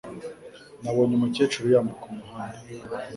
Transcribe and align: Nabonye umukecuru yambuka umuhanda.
Nabonye 0.81 1.13
umukecuru 1.15 1.65
yambuka 1.73 2.03
umuhanda. 2.13 2.59